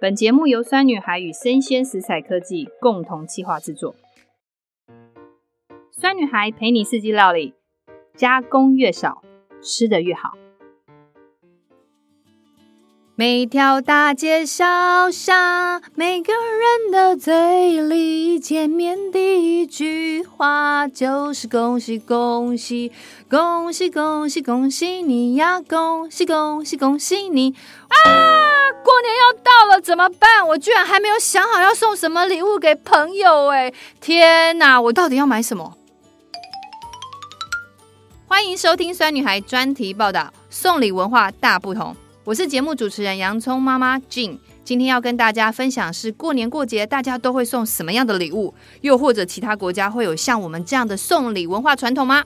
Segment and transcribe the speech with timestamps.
[0.00, 3.94] 本节目由酸女孩与生鲜食材科技共同企划制作。
[5.90, 7.52] 酸女孩陪你四季料理，
[8.14, 9.22] 加工越少，
[9.60, 10.38] 吃的越好。
[13.20, 14.64] 每条大街小
[15.10, 22.90] 巷，每个人的嘴里，见面第一句话就是恭喜恭喜
[23.28, 25.60] 恭喜恭喜恭喜你呀！
[25.60, 27.54] 恭喜恭喜恭喜你
[27.88, 28.72] 啊！
[28.82, 30.48] 过年要到了，怎么办？
[30.48, 33.70] 我居然还没有想好要送什么礼物给朋友哎！
[34.00, 35.74] 天哪，我到底要买什么？
[38.26, 41.94] 欢迎收听酸女孩专题报道，送礼文化大不同。
[42.30, 52.22] 我是节目主持人洋葱妈妈 Jean，今天要跟大家分享是过年过节大家都会送什么样的礼物，又或者其他国家会有像我们这样的送礼文化传统吗？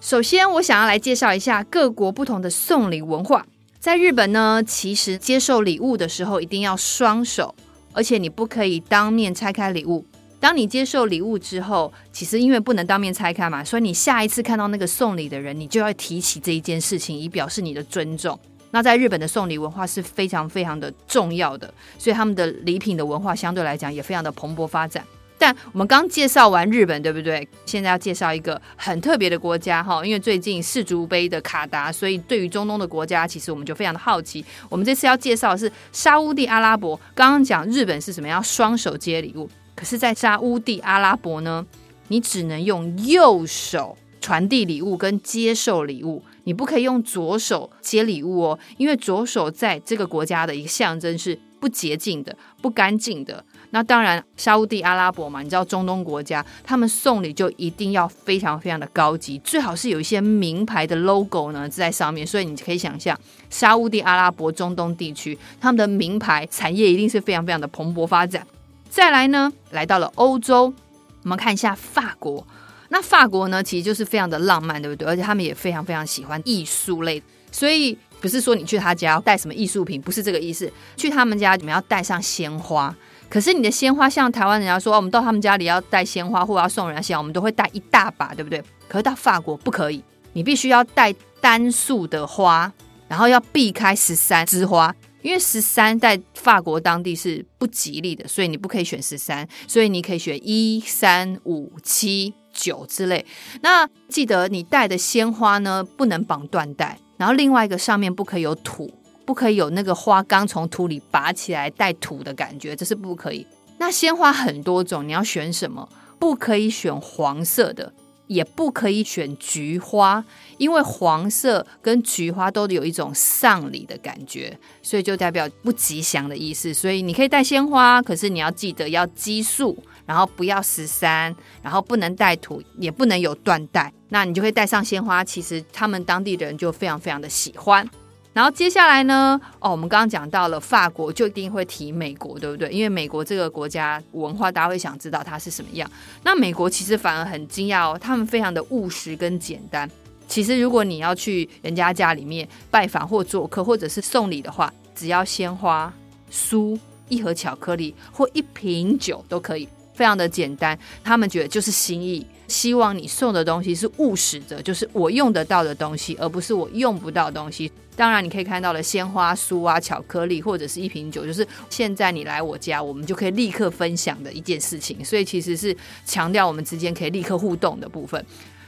[0.00, 3.46] 首先，我想要来介绍一下各国不同的送礼文化。
[3.78, 7.54] 在日本呢，其实接受礼物的时候一定要双手，
[7.92, 10.02] 而且你不可以当面拆开礼物。
[10.40, 18.40] 当你接受礼物之后，其实因为不能当面拆开嘛，所以你下一次看到那个送礼的人，你就要提起这一件事情，以表示你的尊重。
[18.72, 25.04] 那在日本的送礼文化是非常非常的重要的，所以他们的礼品的文化相对来讲也非常的蓬勃发展。
[25.38, 27.46] 但我们刚介绍完日本，对不对？
[27.66, 34.44] 现在要介绍一个很特别的国家哈，因为最近世足杯的卡达，所以对于中东的国家，其实我们就非常的好奇。
[34.68, 36.98] 我们这次要介绍的是沙乌地阿拉伯。
[37.12, 38.28] 刚刚讲日本是什么？
[38.28, 41.66] 样双手接礼物，可是，在沙乌地阿拉伯呢，
[42.06, 46.22] 你只能用右手传递礼物跟接受礼物。
[46.44, 53.44] 你不可以用左手接礼物哦，因为左手在这个国家的一个象征是不洁净的、不干净的。
[53.70, 62.26] 那当然，沙乌地阿拉伯嘛，你知道中东国家，他们送礼就一定要非常非常的高级，最好是有一些名牌的 logo 呢在上面。
[62.26, 68.46] 所以你可以想象，沙乌地阿拉伯中东地区，他们的名牌产业一定是非常非常的蓬勃发展。
[68.90, 70.74] 再来呢，来到了欧洲，
[71.22, 72.46] 我们看一下法国。
[72.92, 75.08] 那法国呢，其实就是非常的浪漫，对不对？
[75.08, 80.70] 而且他们也非常非常喜欢艺术类，所以不是说你去他家要带什么艺术品，不是这个意思。
[80.94, 82.94] 去他们家你们要带上鲜花，
[83.30, 88.62] 可是你的鲜花像台湾人家说，我们到他们家里要带鲜花或者要送人家鲜花，我们都会带一大把，对不对？
[88.88, 90.04] 可是到法国不可以，
[90.34, 92.70] 你必须要带单束的花，
[93.08, 102.34] 然后要避开十三枝花，因为十三在法国当地是不吉利的，所以你不可以选十三，所以你可以选一三五七。
[102.52, 103.24] 酒之类，
[103.62, 108.92] 那记得你带的鲜花呢，不能绑缎带，然后另外一个上面不可以有土，
[109.24, 113.46] 不可以有那个花刚从土里拔起来带土的感觉，这是不可以。
[113.78, 115.88] 那鲜花很多种，你要选什么？
[116.18, 117.92] 不可以选黄色的，
[118.32, 120.24] 也不可以选菊花，
[120.58, 126.72] 因为黄色跟菊花都有一种丧礼的感觉，所以就代表不吉祥的意思。
[126.72, 129.76] 所以你可以带鲜花，可是你要记得要奇数。
[130.04, 135.22] 然后不要十三，然后不能带土，也不能有断带，那你就会带上鲜花。
[135.22, 137.88] 其实他们当地的人就非常非常的喜欢。
[138.32, 142.70] 然后接下来呢，哦，我们刚刚讲到了法国，就一定会提美国，对不对？
[142.70, 145.90] 因为美国这个国家文化，大家会想知道它是什么样。
[146.22, 149.90] 那美国其实反而很惊讶哦，他们非常的务实跟简单。
[150.26, 155.92] 其实如果你要去人家家里面拜访或做客，或者是送礼的话，只要鲜花、
[156.30, 156.78] 书、
[157.08, 159.68] 一盒巧克力或一瓶酒都可以。
[159.94, 167.72] 非常的简单，他们觉得就是心意，希望你送的东西是务实的，就是我用得到的东西，而不是我用不到的东西。
[167.96, 175.02] 当然，你可以看到的鲜花、书啊、巧克力或者是一瓶酒，就是现在你来我家，我们就可以立刻分享的一件事情。
[175.02, 175.74] 所以其实是
[176.04, 178.22] 强调我们之间可以立刻互动的部分。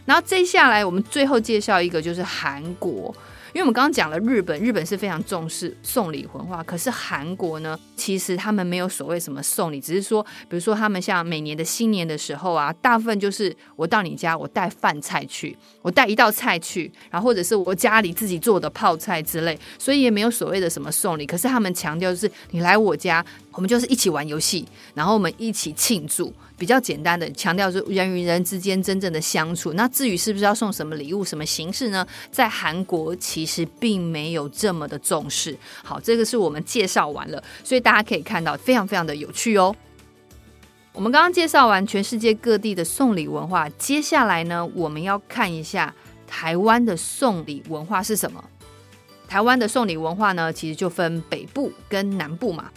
[0.06, 3.14] 然后接下来我们最后介绍一个，就是韩国。
[3.52, 6.62] 因为我们刚刚讲了日本，日本是非常重视送礼文化。
[6.62, 21.26] 可是韩国呢，其实他们没有所谓什么送礼，只是说，比如说他们像每年的新年的时候啊，大部分就是我到你家，我带饭菜去，我带一道菜去，然后或者是我家里自己做的泡菜之类，所以也没有所谓的什么送礼。
[21.26, 26.32] 可是他们强调就是，你来我家，我们就是一起玩游戏，然后我们一起庆祝。
[26.56, 29.72] 比较简单的强调，是人与人之间真正的相处。
[29.72, 32.06] 那至于是不是要送什么礼物、什么形式呢？
[32.30, 35.56] 在韩国其实并没有这么的重视。
[35.82, 39.74] 好，这个是我们介绍完了，所以大家可以看到非常非常的有趣哦。
[40.92, 45.92] 我们刚刚介绍完全世界各地的送礼文化，接下来呢，我们要看一下
[46.24, 48.42] 台湾的送礼文化是什么。
[49.26, 52.70] 台湾的送礼文化呢，其实就分北部跟南部嘛。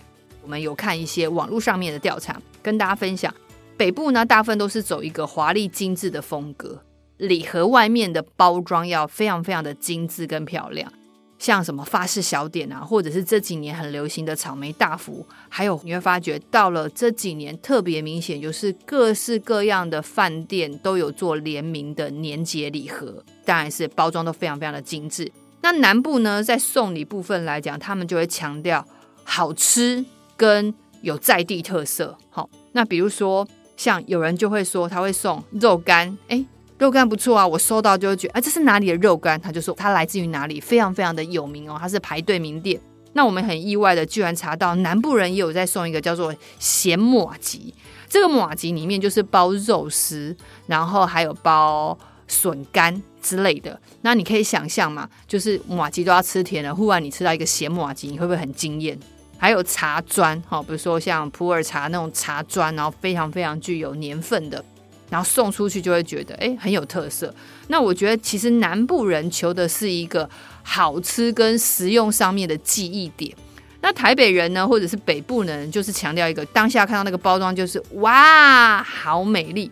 [0.48, 3.34] 我们有看一些网络上面的调查，跟大家分享。
[3.76, 6.82] 北部呢，大部分都是走一个华丽精致的风格，
[7.18, 10.90] 礼盒外面的包装要非常非常的精致跟漂亮。
[11.38, 25.30] 像什么法式小点啊，或者是这几年很流行的草莓大福，还有你会发觉到了这几年特别明显，就是各式各样的饭店都有做联名的年节礼盒，当然是包装都非常非常的精致。
[25.60, 28.88] 那南部呢，在送礼部分来讲，他们就会强调
[29.26, 30.06] 好吃
[30.38, 32.18] 跟有在地特色。
[32.30, 33.46] 好，那比如说
[33.76, 36.46] 像有人就会说他会送肉干，诶
[36.78, 39.42] 肉干不错啊，我收到就会觉得，哎，这是哪里的肉干？
[39.42, 42.80] 他就说它来自于哪里，非常非常的有名哦，它是排队名店。
[43.14, 47.74] 那我们很意外的，居然查到南部人也有在送一个叫做咸麻糬，
[48.08, 50.36] 这个麻糬里面就是包肉丝，
[50.68, 51.98] 然后还有包
[52.28, 53.80] 笋干之类的。
[54.02, 58.96] 那你可以想象嘛，就是马吉都要吃甜了，忽然你吃到一个咸麻糬，你会不会很惊艳？
[59.38, 64.64] 还有茶砖，哈，比如说像普洱茶那种茶砖，然后非常非常具有年份的。
[65.10, 67.34] 然后送出去就会觉得哎，很有特色。
[67.68, 70.30] 那我觉得其实南部人求的是一个
[70.64, 73.34] 好吃跟实用上面的记忆点。
[73.80, 79.72] 那台北人呢，或者是北部人，就是强调一个当下看到那个包装就是哇，好美丽。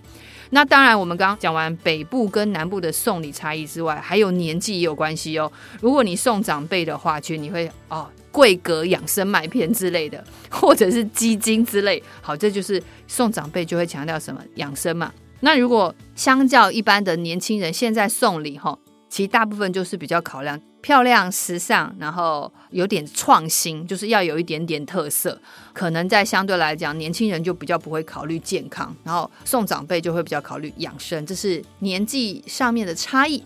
[0.52, 5.52] 那当然我们刚刚讲完北部跟南部的送礼差异之外，还有年纪也有关系哦。
[5.82, 10.22] 如果你送长辈的话，其实你会哦桂格养生麦片之类的，
[10.52, 12.04] 或者是鸡精之类。
[12.20, 15.10] 好，这就是送长辈就会强调什么养生嘛。
[15.40, 18.78] 那如果相较一般的年轻人，现在送礼哈，
[19.08, 25.40] 其实大部分就是比较考量漂亮、时尚，然后有点创新，就是要有一点点特色。
[25.72, 33.42] 可能在相对来讲，年轻人就比较不会考虑健康，然后送长辈就会比较考虑养生，这是年纪上面的差异。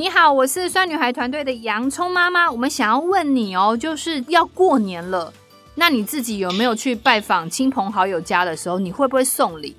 [0.00, 2.50] 你好，我是酸女孩团队的洋葱妈妈。
[2.50, 5.30] 我们想要问你哦，就是要过年了，
[5.74, 9.76] 那你自己有没有去拜访亲朋好友家的时候，你会不会送礼？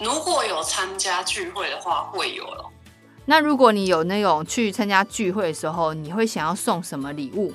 [0.00, 2.68] 如果有参加聚会的话，会有了。
[3.24, 7.54] 那如果你有那种去参加聚会的时候，你会想要送什么礼物？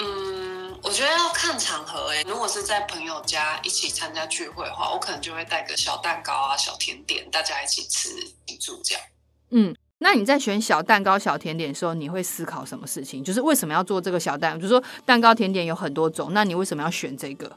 [0.00, 2.24] 嗯，我觉得要看场合诶。
[2.28, 8.08] 如果是在朋友家一起参加聚会的话，我可能就会带个小蛋糕啊、小甜点，大家一起吃
[8.48, 9.04] 庆祝这样。
[9.50, 9.76] 嗯。
[10.00, 13.22] 那你在选小蛋糕、小甜点的时候，你会思考什么事情？
[13.22, 14.58] 就是为什么要做这个小蛋糕？
[14.58, 17.50] 就是说蛋糕、甜点有很多种，那你为什么要选这个？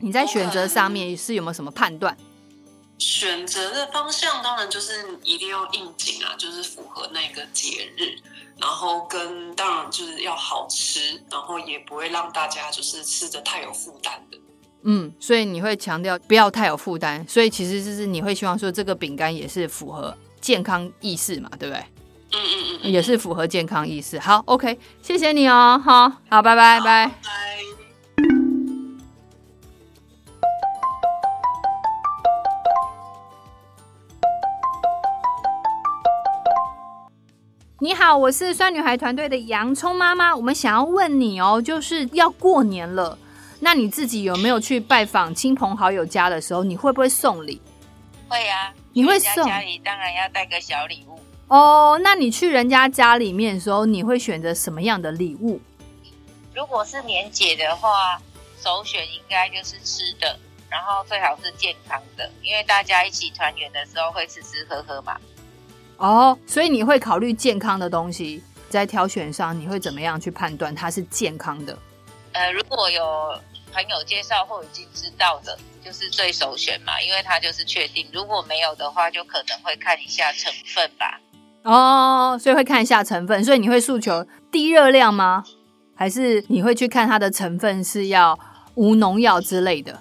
[0.00, 2.16] 你在选择上面是有没有什么判断？
[2.98, 8.16] 选择的方向当然就是一定要应景啊，就是符合那个节日，
[8.58, 14.38] 然后跟当然就是要好吃，然后也不会让大家就是吃得太有负担的。
[14.82, 20.16] 嗯，所以你会强调不要太有负担，所以其实就是你会希望说这个饼干也是符合。
[20.48, 21.84] 健康意识嘛，对不对？
[22.32, 24.18] 嗯嗯嗯，也是符合健康意识。
[24.18, 27.10] 好，OK，谢谢你哦，好，好，拜拜，拜拜。
[37.80, 40.34] 你好，我是酸女孩团队的洋葱妈妈。
[40.34, 43.18] 我们想要问你哦，就是要过年了，
[43.60, 47.60] 那你自己有没有去拜访亲朋好友家的时候，你会不会送礼？
[48.30, 48.72] 会呀。
[48.98, 51.92] 你会送家里当然要带个小礼物哦。
[51.92, 55.60] Oh, 那你去人家家里面的时候，你会选择什么样的礼物？
[56.52, 58.20] 如果是年节的话，
[58.60, 60.36] 首选应该就是吃的，
[60.68, 65.16] 然后最好是健康的，因为大家一起团圆的时候会吃吃喝喝嘛。
[65.98, 71.78] 哦，oh, 所以你会考虑健康的东西，在挑选上你会怎么样去判断它是健康的？
[72.32, 73.40] 呃，如果有
[73.82, 75.56] 朋友介绍或已经知道的。
[75.80, 78.06] 就是最首选嘛，因为它就是确定。
[78.12, 81.18] 如果没有的话，就可能会看一下成分吧。
[81.62, 83.42] 哦，所以会看一下成分。
[83.42, 85.44] 所以你会诉求低热量吗？
[85.94, 88.38] 还是你会去看它的成分是要
[88.74, 89.92] 无农药之类的？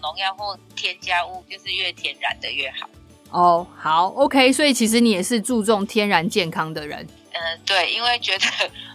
[0.00, 2.88] 农药或添加物，就是越天然的越好。
[3.30, 4.50] 哦，好，OK。
[4.52, 7.06] 所以其实你也是注重天然健康的人。
[7.40, 8.46] 嗯、呃，对，因为觉得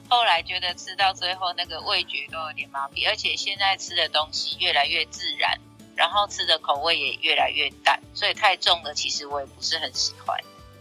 [0.10, 5.60] 后来觉得吃到最后那个味觉都有点麻痹，而且现在吃的东西越来越自然。
[5.94, 10.36] 然后吃的口味也越来越淡，所以太重的，其实我也不是很喜欢。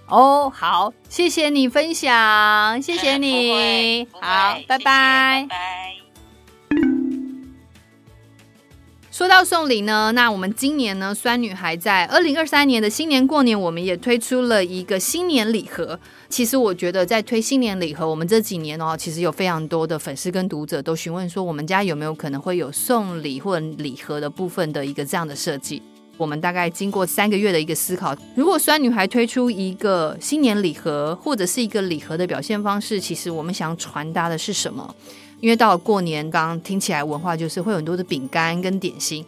[0.07, 6.00] 哦，好，谢谢你分享，谢谢 你，嗯、好，拜拜，拜拜。
[9.21, 16.01] 说到送礼呢，那我们今年呢，酸女孩在二零二三年的新年过年，我们也推出了一个新年礼盒。
[16.31, 25.83] 其实我觉得在推新年礼盒，我们这几年哦，其实有非常多的粉丝跟读者都询问说，我们家有没有可能会有送礼或礼盒的部分的一个这样的设计。
[26.17, 34.95] 我们大概经过三个月的一个思考，如果酸女孩推出一个新年礼盒，或者是一个礼盒的表现方式，其实我们想传达的是什么？
[35.41, 39.25] 因为到了过年，刚刚听起来文化就是会有很多的饼干跟点心。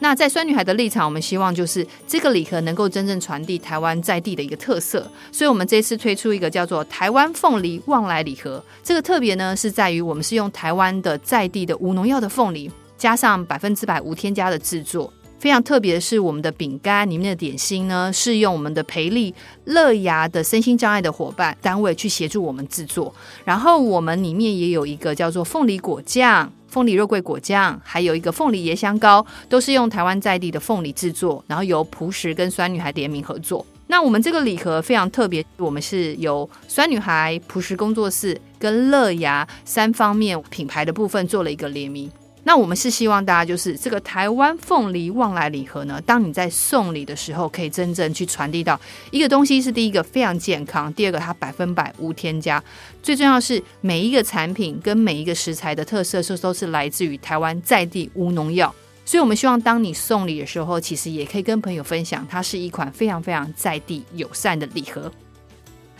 [0.00, 8.62] 那在酸女孩的立场，我们希望就是这个礼盒能够真正传递台湾在地的一个特色，所以我们这次推出一个叫做“台湾凤梨旺来礼盒”。
[8.82, 15.10] 这个特别呢是在于我们是用台湾的在地的无农药的凤梨，加上百分之百无添加的制作。
[15.44, 19.34] 非常特别的是，我们的饼干里面的点心呢，是用我们的培力
[19.66, 23.14] 乐牙的身心障碍的伙伴单位去协助我们制作。
[23.44, 33.66] 然后我们里面也有一个叫做凤梨果酱、凤梨肉桂果酱，还有一个凤梨椰香膏，都是用台湾在地的凤梨制作，然后由朴实跟酸女孩联名合作。
[33.88, 42.10] 那我们这个礼盒非常特别，我们是由酸女孩、朴实工作室跟乐牙三方面品牌的部分做了一个联名。
[42.46, 48.78] 那我们是希望大家就是这个台湾凤梨旺来礼盒呢，当你在送礼的时候，可以真正去传递到
[49.10, 52.62] 一个东西是第一个非常健康，第二个它百分百无添加，
[53.02, 58.74] 最重要是每一个产品跟每一个食材的特色是都是来自于台湾在地无农药，
[59.06, 65.10] 所以我们希望当你送礼的时候，其实也可以跟朋友分享，它是一款非常非常在地友善的礼盒。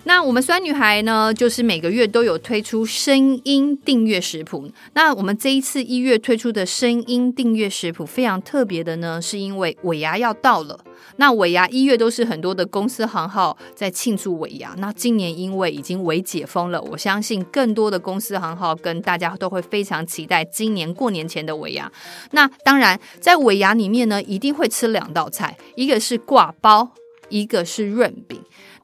[0.06, 4.70] 那我们酸女孩呢，就是每个月都有推出声音订阅食谱。
[4.92, 10.78] 那我们这一次一月推出的声音订阅食谱非常特别的呢，是因为尾牙要到了。
[11.16, 14.74] 那尾牙一月都是很多的公司行号在庆祝尾牙。
[14.76, 21.90] 那今年因为已经尾解封了，我相信更多的公司行号跟大家都会非常期待今年过年前的尾牙。
[22.32, 26.90] 那当然，在尾牙里面呢，一定会吃两道菜，一个是挂包，
[27.30, 28.38] 一个是润饼。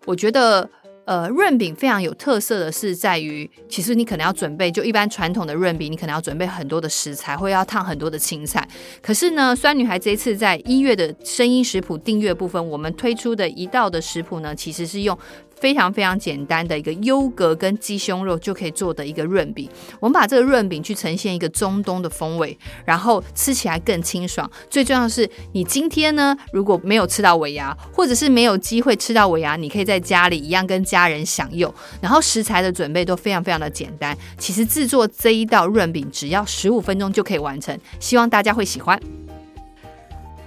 [0.07, 0.71] 我觉得。
[1.07, 8.67] 呃，润饼非常有特色的是在于，其实你可能要准备，就一般传统的润饼，你可能要准备很多的食材，会要烫很多的青菜。
[9.03, 15.19] 可是呢，酸女孩这一次在一月的声音食谱订阅部分，我们推出的一道的食谱呢，其实是用。
[15.61, 19.69] 非常非常简单的一个优格跟鸡胸肉就可以做的一个润饼，
[20.01, 24.51] 我们把这个润饼去呈现一个中东的风味，然后吃起来更清爽。
[24.71, 31.73] 最重要的是，你今天呢，如果没有吃到尾牙，或者是没有机会吃到尾牙，你可以在家里一样跟家人享用。
[32.01, 37.79] 然后食材的准备都非常非常的简单，其实制作这一道润饼只要十五分钟就可以完成。
[37.99, 38.99] 希望大家会喜欢，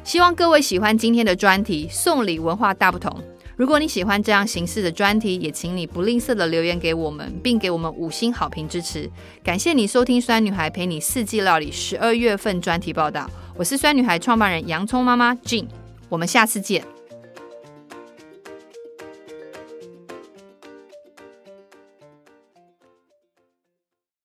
[0.03, 3.15] 希望各位喜欢今天的专题，送礼文化大不同。
[3.55, 9.07] 如果你喜欢这样形式的专题，也请你不吝啬的留言给我们，并给我们五星好评支持。
[9.43, 15.67] 感谢你收听酸女孩陪你四季料理十二月份专题报道，我是酸女孩创办人洋葱妈妈 Jean，
[16.10, 16.83] 我们下次见。